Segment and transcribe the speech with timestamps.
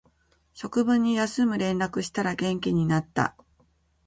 [0.53, 3.35] 職場に休む連絡したら元気になった